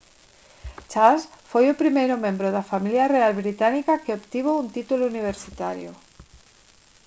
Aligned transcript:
charles 0.91 1.23
foi 1.51 1.65
o 1.69 1.79
primeiro 1.81 2.15
membro 2.25 2.47
da 2.55 2.67
familia 2.71 3.11
real 3.15 3.33
británica 3.41 4.01
que 4.03 4.15
obtivo 4.19 4.59
un 4.61 4.67
título 4.75 5.03
universitario 5.13 5.91